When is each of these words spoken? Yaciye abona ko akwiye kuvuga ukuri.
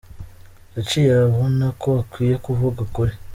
Yaciye 0.75 1.09
abona 1.27 1.65
ko 1.81 1.89
akwiye 2.03 2.35
kuvuga 2.45 2.77
ukuri. 2.85 3.13